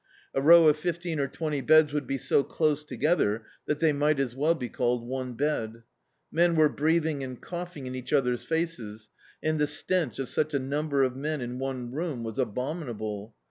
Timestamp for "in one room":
11.39-12.23